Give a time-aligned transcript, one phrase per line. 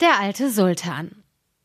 [0.00, 1.10] Der alte Sultan.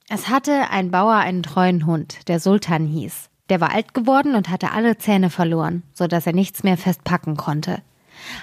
[0.10, 3.30] Es hatte ein Bauer einen treuen Hund, der Sultan hieß.
[3.48, 7.38] Der war alt geworden und hatte alle Zähne verloren, so dass er nichts mehr festpacken
[7.38, 7.82] konnte.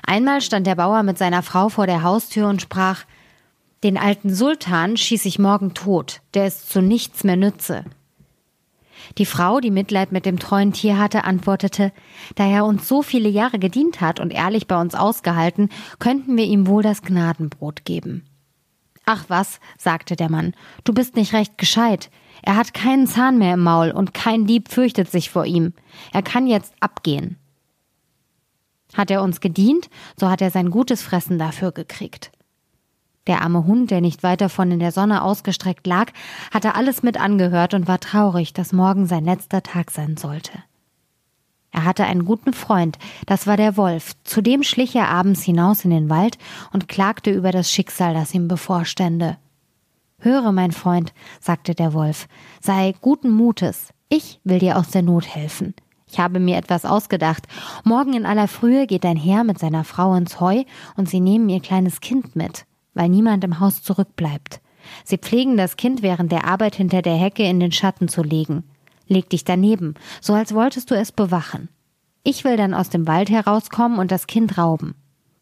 [0.07, 3.05] Einmal stand der Bauer mit seiner Frau vor der Haustür und sprach
[3.85, 7.85] Den alten Sultan schieß ich morgen tot, der ist zu nichts mehr nütze.
[9.19, 11.93] Die Frau, die Mitleid mit dem treuen Tier hatte, antwortete,
[12.35, 15.69] da er uns so viele Jahre gedient hat und ehrlich bei uns ausgehalten,
[15.99, 18.25] könnten wir ihm wohl das Gnadenbrot geben.
[19.05, 22.11] Ach was, sagte der Mann, du bist nicht recht gescheit.
[22.43, 25.75] Er hat keinen Zahn mehr im Maul und kein Dieb fürchtet sich vor ihm.
[26.13, 27.39] Er kann jetzt abgehen.
[28.95, 29.89] Hat er uns gedient,
[30.19, 32.31] so hat er sein gutes Fressen dafür gekriegt.
[33.27, 36.13] Der arme Hund, der nicht weit davon in der Sonne ausgestreckt lag,
[36.53, 40.53] hatte alles mit angehört und war traurig, dass morgen sein letzter Tag sein sollte.
[41.83, 45.85] Er hatte einen guten Freund, das war der Wolf, zu dem schlich er abends hinaus
[45.85, 46.39] in den Wald
[46.73, 49.37] und klagte über das Schicksal, das ihm bevorstände.
[50.21, 52.29] Höre, mein Freund, sagte der Wolf,
[52.61, 55.75] sei guten Mutes, ich will dir aus der Not helfen.
[56.07, 57.49] Ich habe mir etwas ausgedacht.
[57.83, 60.63] Morgen in aller Frühe geht ein Herr mit seiner Frau ins Heu
[60.97, 64.61] und sie nehmen ihr kleines Kind mit weil niemand im Haus zurückbleibt.
[65.05, 68.65] Sie pflegen das Kind während der Arbeit hinter der Hecke in den Schatten zu legen.
[69.13, 71.69] Leg dich daneben, so als wolltest du es bewachen.
[72.25, 74.95] Ich will dann aus dem Wald herauskommen und das Kind rauben.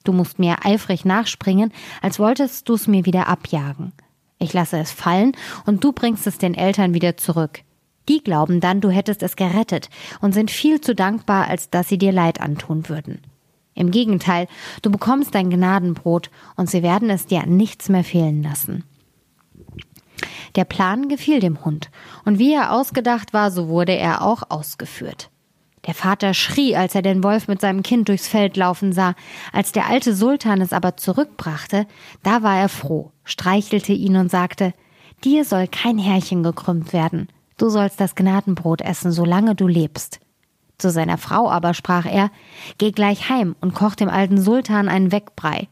[0.02, 3.92] Du musst mir eifrig nachspringen, als wolltest du es mir wieder abjagen.
[4.38, 7.60] Ich lasse es fallen und du bringst es den Eltern wieder zurück.
[8.08, 9.88] Die glauben dann, du hättest es gerettet
[10.20, 13.20] und sind viel zu dankbar, als dass sie dir Leid antun würden.
[13.74, 14.48] Im Gegenteil,
[14.82, 18.84] du bekommst dein Gnadenbrot und sie werden es dir an nichts mehr fehlen lassen.
[20.60, 21.90] Der Plan gefiel dem Hund,
[22.26, 25.30] und wie er ausgedacht war, so wurde er auch ausgeführt.
[25.86, 29.14] Der Vater schrie, als er den Wolf mit seinem Kind durchs Feld laufen sah.
[29.54, 31.86] Als der alte Sultan es aber zurückbrachte,
[32.22, 34.74] da war er froh, streichelte ihn und sagte,
[35.24, 37.28] Dir soll kein Härchen gekrümmt werden.
[37.56, 40.20] Du sollst das Gnadenbrot essen, solange du lebst.
[40.76, 42.30] Zu seiner Frau aber sprach er,
[42.76, 45.68] Geh gleich heim und koch dem alten Sultan einen Wegbrei.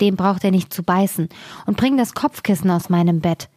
[0.00, 1.28] Dem braucht er nicht zu beißen,
[1.66, 3.48] und bring das Kopfkissen aus meinem Bett.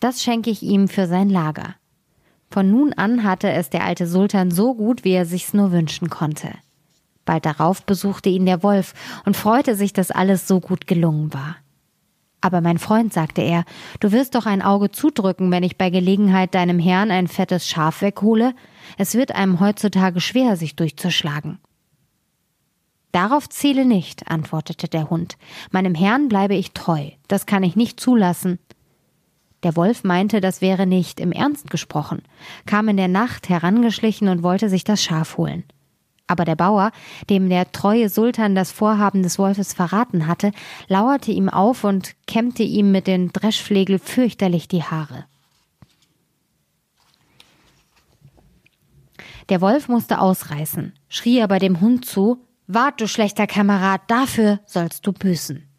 [0.00, 1.74] Das schenke ich ihm für sein Lager.
[2.50, 6.10] Von nun an hatte es der alte Sultan so gut, wie er sich's nur wünschen
[6.10, 6.50] konnte.
[7.24, 8.94] Bald darauf besuchte ihn der Wolf
[9.24, 11.56] und freute sich, dass alles so gut gelungen war.
[12.40, 13.64] Aber mein Freund, sagte er,
[14.00, 18.00] du wirst doch ein Auge zudrücken, wenn ich bei Gelegenheit deinem Herrn ein fettes Schaf
[18.00, 18.54] weghole.
[18.96, 21.58] Es wird einem heutzutage schwer, sich durchzuschlagen.
[23.12, 25.36] Darauf ziele nicht, antwortete der Hund.
[25.70, 27.10] Meinem Herrn bleibe ich treu.
[27.28, 28.58] Das kann ich nicht zulassen.
[29.62, 32.22] Der Wolf meinte, das wäre nicht im Ernst gesprochen,
[32.66, 35.64] kam in der Nacht herangeschlichen und wollte sich das Schaf holen.
[36.26, 36.92] Aber der Bauer,
[37.28, 40.52] dem der treue Sultan das Vorhaben des Wolfes verraten hatte,
[40.86, 45.24] lauerte ihm auf und kämmte ihm mit den Dreschflegel fürchterlich die Haare.
[49.48, 55.04] Der Wolf musste ausreißen, schrie aber dem Hund zu, Wart, du schlechter Kamerad, dafür sollst
[55.04, 55.69] du büßen.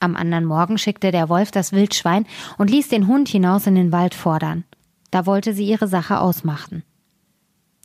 [0.00, 2.26] Am anderen Morgen schickte der Wolf das Wildschwein
[2.56, 4.64] und ließ den Hund hinaus in den Wald fordern.
[5.10, 6.84] Da wollte sie ihre Sache ausmachen.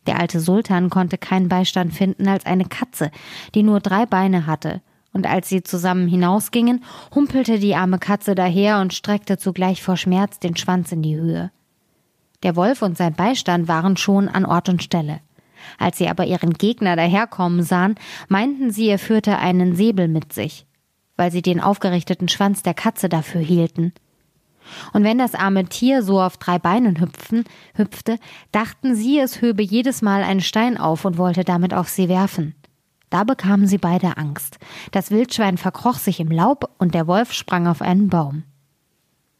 [0.06, 3.10] Der alte Sultan konnte keinen Beistand finden als eine Katze,
[3.56, 4.82] die nur drei Beine hatte,
[5.14, 6.84] und als sie zusammen hinausgingen,
[7.16, 11.52] humpelte die arme Katze daher und streckte zugleich vor Schmerz den Schwanz in die Höhe.
[12.42, 15.22] Der Wolf und sein Beistand waren schon an Ort und Stelle.
[15.78, 17.96] Als sie aber ihren Gegner daherkommen sahen,
[18.28, 20.66] meinten sie, er führte einen Säbel mit sich,
[21.18, 23.94] weil sie den aufgerichteten Schwanz der Katze dafür hielten.
[24.94, 27.44] Und wenn das arme Tier so auf drei Beinen hüpfen,
[27.76, 28.18] hüpfte,
[28.52, 32.56] dachten sie, es höbe jedes Mal einen Stein auf und wollte damit auf sie werfen.
[33.10, 34.58] Da bekamen sie beide Angst.
[34.92, 38.44] Das Wildschwein verkroch sich im Laub und der Wolf sprang auf einen Baum.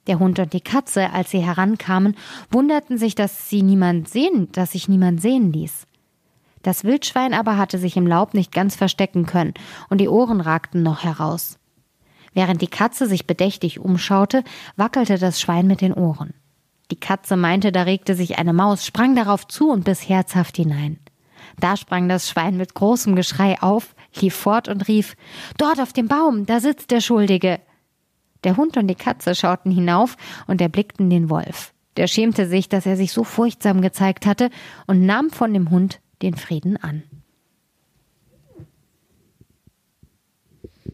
[0.06, 2.16] Der Hund und die Katze, als sie herankamen,
[2.52, 5.88] wunderten sich, dass sie niemand sehen, dass sich niemand sehen ließ.
[6.62, 9.54] Das Wildschwein aber hatte sich im Laub nicht ganz verstecken können,
[9.90, 11.58] und die Ohren ragten noch heraus.
[12.34, 14.44] Während die Katze sich bedächtig umschaute,
[14.76, 16.34] wackelte das Schwein mit den Ohren.
[16.92, 21.00] Die Katze meinte, da regte sich eine Maus, sprang darauf zu und biss herzhaft hinein.
[21.60, 25.16] Da sprang das Schwein mit großem Geschrei auf, lief fort und rief
[25.58, 27.60] Dort auf dem Baum, da sitzt der Schuldige.
[28.44, 31.74] Der Hund und die Katze schauten hinauf und erblickten den Wolf.
[31.98, 34.50] Der schämte sich, dass er sich so furchtsam gezeigt hatte,
[34.88, 37.04] und nahm von dem Hund den Frieden an.